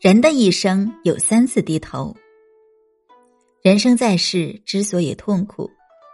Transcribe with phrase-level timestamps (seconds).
[0.00, 2.16] 人的一生有三次低头。
[3.60, 5.70] 人生在世之所以痛苦，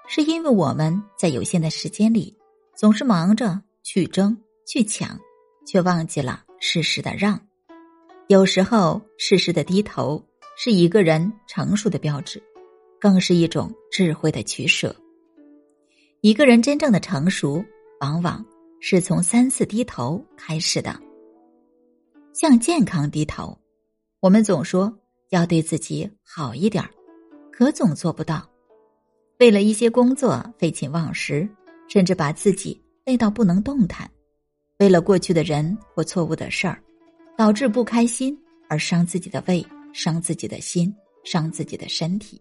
[0.09, 2.37] 是因为我们在有限的时间里，
[2.75, 4.37] 总是忙着去争
[4.67, 5.17] 去抢，
[5.65, 7.41] 却忘记了适时的让。
[8.27, 10.21] 有时候，适时的低头
[10.57, 12.43] 是一个人成熟的标志，
[13.01, 14.93] 更是一种智慧的取舍。
[16.23, 17.65] 一个人真正的成熟，
[18.01, 18.45] 往往
[18.81, 21.01] 是从三次低头开始的。
[22.33, 23.57] 向健康低头。
[24.21, 24.99] 我们总说
[25.31, 26.83] 要对自己好一点
[27.53, 28.49] 可总做不到。
[29.39, 31.49] 为了一些工作废寝忘食，
[31.89, 34.09] 甚至把自己累到不能动弹；
[34.79, 36.83] 为了过去的人或错误的事儿，
[37.37, 38.37] 导致不开心
[38.69, 42.41] 而伤自己的胃、伤自己的心、伤自己的身体。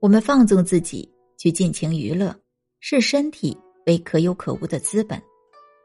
[0.00, 2.34] 我们放纵自己去尽情娱乐，
[2.80, 5.20] 视身体为可有可无的资本，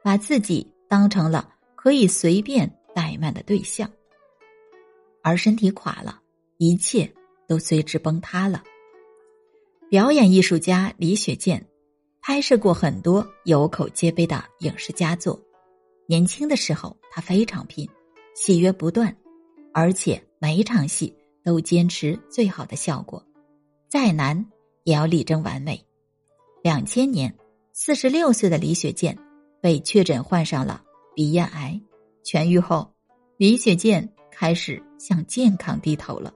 [0.02, 3.90] 把自己当成了可以随便怠慢的对象。
[5.22, 6.22] 而身体垮了，
[6.58, 7.12] 一切
[7.48, 8.64] 都随之崩塌了。
[9.89, 11.66] 表演艺术家李雪健
[12.22, 15.40] 拍摄过很多有口皆碑的影视佳作。
[16.08, 17.88] 年轻的时候，他非常拼，
[18.36, 19.16] 戏约不断，
[19.73, 23.23] 而且每一场戏都坚持最好的效果，
[23.88, 24.45] 再难
[24.84, 25.84] 也要力争完美。
[26.62, 27.36] 两千年，
[27.73, 29.17] 四十六岁的李雪健
[29.62, 30.84] 被确诊患上了
[31.16, 31.81] 鼻咽癌，
[32.23, 32.94] 痊愈后，
[33.38, 34.14] 李雪健。
[34.40, 36.34] 开始向健康低头了，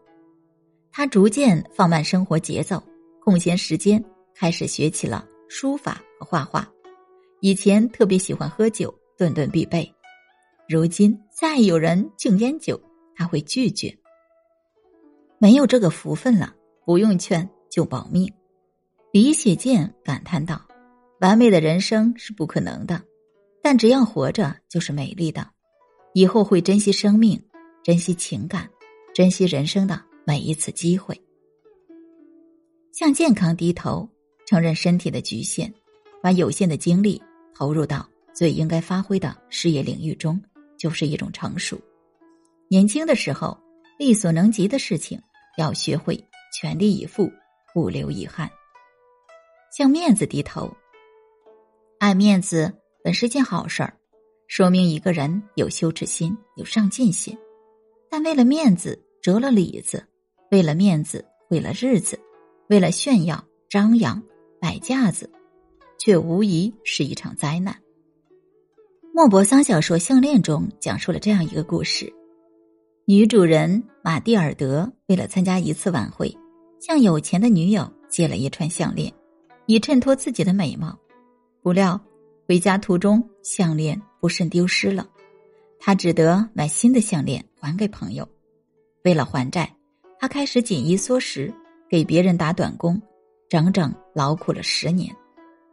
[0.92, 2.84] 他逐渐放慢生活节奏，
[3.24, 4.04] 空闲时间
[4.36, 6.70] 开始学起了书法和画画。
[7.40, 9.90] 以前特别喜欢喝酒，顿顿必备。
[10.68, 12.78] 如今再有人敬烟酒，
[13.16, 13.98] 他会拒绝。
[15.38, 16.54] 没有这个福分了，
[16.86, 18.30] 不用劝就保命。
[19.14, 20.62] 李雪健感叹道
[21.22, 23.02] ：“完美的人生是不可能的，
[23.62, 25.52] 但只要活着就是美丽的。
[26.14, 27.42] 以后会珍惜生命。”
[27.84, 28.70] 珍惜情感，
[29.14, 31.20] 珍惜人生的每一次机会。
[32.94, 34.08] 向健康低头，
[34.46, 35.70] 承认身体的局限，
[36.22, 37.22] 把有限的精力
[37.54, 40.42] 投入到最应该发挥的事业领域中，
[40.78, 41.78] 就是一种成熟。
[42.70, 43.60] 年轻的时候，
[44.00, 45.22] 力所能及的事情
[45.58, 46.18] 要学会
[46.54, 47.30] 全力以赴，
[47.74, 48.50] 不留遗憾。
[49.76, 50.74] 向面子低头，
[52.00, 52.74] 爱面子
[53.04, 53.94] 本是件好事儿，
[54.48, 57.38] 说明一个人有羞耻心，有上进心。
[58.14, 60.06] 但为了面子折了里子，
[60.52, 62.20] 为了面子毁了日子，
[62.70, 64.22] 为了炫耀张扬
[64.62, 65.28] 摆架子，
[65.98, 67.76] 却无疑是一场灾难。
[69.16, 72.14] 莫泊桑小说《项链》中讲述了这样一个故事：
[73.06, 76.32] 女主人玛蒂尔德为了参加一次晚会，
[76.80, 79.12] 向有钱的女友借了一串项链，
[79.66, 80.96] 以衬托自己的美貌。
[81.64, 82.00] 不料
[82.48, 85.10] 回家途中，项链不慎丢失了。
[85.80, 88.28] 他只得买新的项链还给朋友。
[89.06, 89.74] 为了还债，
[90.20, 91.54] 他开始紧衣缩食，
[91.90, 93.02] 给别人打短工，
[93.48, 95.16] 整整劳苦了十年。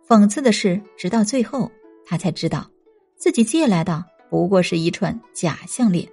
[0.06, 1.68] 讽刺的是，直到最后，
[2.06, 2.70] 他才知道
[3.16, 6.08] 自己借来的不过是一串假项链。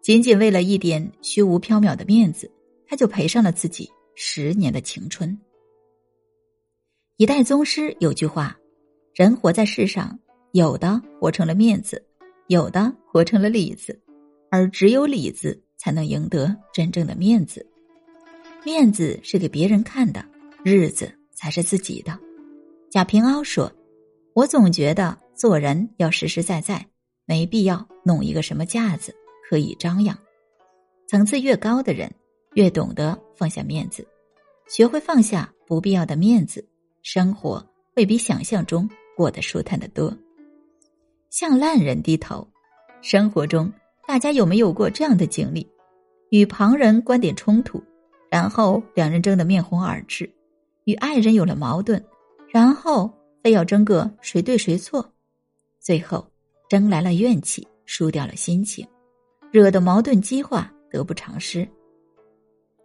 [0.00, 2.50] 仅仅为了一点虚无缥缈的面子，
[2.86, 5.38] 他就赔上了自己十年的青春。
[7.18, 8.56] 一代宗师有句话
[9.14, 10.18] ：“人活在世上，
[10.52, 12.02] 有的活成了面子。”
[12.48, 14.00] 有的活成了里子，
[14.50, 17.66] 而只有里子才能赢得真正的面子。
[18.64, 20.24] 面子是给别人看的，
[20.64, 22.18] 日子才是自己的。
[22.90, 23.72] 贾平凹说
[24.34, 26.84] ：“我总觉得做人要实实在在，
[27.24, 29.14] 没必要弄一个什么架子，
[29.48, 30.18] 刻意张扬。
[31.06, 32.12] 层次越高的人，
[32.54, 34.06] 越懂得放下面子，
[34.68, 36.66] 学会放下不必要的面子，
[37.02, 37.64] 生活
[37.94, 40.16] 会比想象中过得舒坦的多。”
[41.30, 42.48] 向烂人低头，
[43.02, 43.70] 生活中
[44.06, 45.68] 大家有没有过这样的经历？
[46.30, 47.82] 与旁人观点冲突，
[48.30, 50.24] 然后两人争得面红耳赤；
[50.84, 52.02] 与爱人有了矛盾，
[52.48, 53.10] 然后
[53.42, 55.12] 非要争个谁对谁错，
[55.80, 56.24] 最后
[56.68, 58.86] 争来了怨气，输掉了心情，
[59.50, 61.68] 惹得矛盾激化，得不偿失。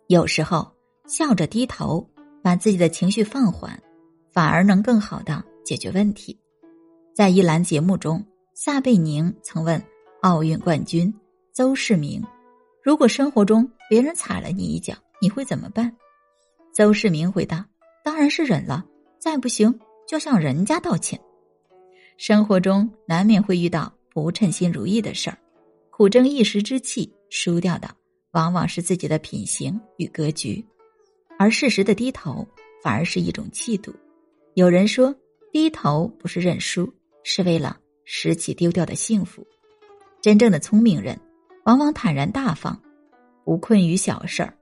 [0.07, 0.71] 有时候
[1.05, 2.07] 笑着低头，
[2.41, 3.79] 把自己的情绪放缓，
[4.31, 6.39] 反而能更好的解决问题。
[7.13, 8.25] 在一栏节目中。
[8.53, 9.81] 撒贝宁曾问
[10.21, 11.11] 奥运冠军
[11.51, 12.23] 邹市明
[12.83, 15.91] ：“如果生活中别人踩了你一脚，你会怎么办？”
[16.71, 17.67] 邹市明回答
[18.05, 18.85] ：“当然是忍了，
[19.17, 21.19] 再不行就向人家道歉。”
[22.17, 25.37] 生活中难免会遇到不称心如意的事儿，
[25.89, 27.89] 苦争一时之气，输掉的
[28.33, 30.63] 往往是自己的品行与格局，
[31.39, 32.47] 而适时的低头
[32.83, 33.91] 反而是一种气度。
[34.53, 35.15] 有人说，
[35.51, 36.93] 低头不是认输，
[37.23, 37.79] 是为了。
[38.03, 39.45] 拾起丢掉的幸福，
[40.21, 41.19] 真正的聪明人
[41.65, 42.79] 往往坦然大方，
[43.43, 44.53] 不困于小事儿，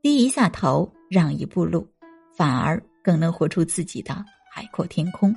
[0.00, 1.84] 低一下头，让一步路，
[2.32, 5.34] 反而更能活出自己的海阔天空。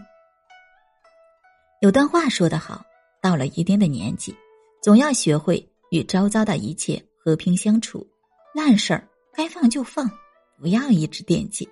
[1.81, 2.85] 有段话说得好，
[3.23, 4.35] 到了一定的年纪，
[4.83, 8.05] 总要学会与周遭的一切和平相处，
[8.53, 9.03] 烂事儿
[9.33, 10.07] 该放就放，
[10.59, 11.67] 不要一直惦记；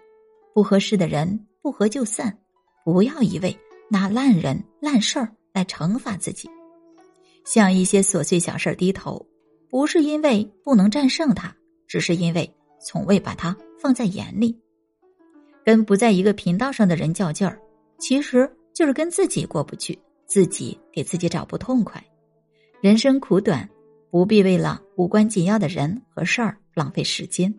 [0.51, 2.35] 不合适的人不合就散，
[2.83, 3.55] 不要一味
[3.87, 6.49] 拿烂人烂事儿来惩罚自己。
[7.49, 9.25] 向一些琐碎小事低头，
[9.71, 11.51] 不是因为不能战胜它，
[11.87, 12.47] 只是因为
[12.79, 14.55] 从未把它放在眼里。
[15.65, 17.59] 跟不在一个频道上的人较劲儿，
[17.97, 18.47] 其实。
[18.71, 22.01] 就是跟自己过不去，自己给自己找不痛快。
[22.79, 23.69] 人生苦短，
[24.09, 27.53] 不必为了无关紧要的人和事儿浪费时间。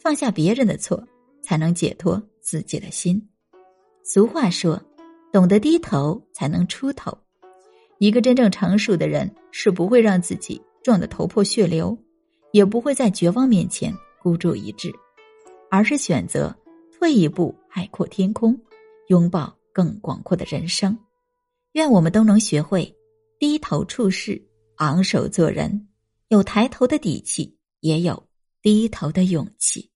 [0.00, 1.06] 放下别人的错，
[1.42, 3.20] 才能解脱自己的心。
[4.02, 4.80] 俗话说
[5.30, 7.12] ：“懂得低头，才能出头。”
[7.98, 11.96] 一个真正成熟的人，是不会让自己撞得头破血流，
[12.52, 14.92] 也不会在绝望面前孤注一掷，
[15.70, 16.54] 而是选择
[16.92, 18.58] 退一步，海阔天空，
[19.08, 19.54] 拥抱。
[19.74, 20.96] 更广阔的人生，
[21.72, 22.94] 愿我们都能学会
[23.40, 24.40] 低头处事，
[24.76, 25.88] 昂首做人，
[26.28, 28.22] 有抬头的底气，也有
[28.62, 29.90] 低头的勇气。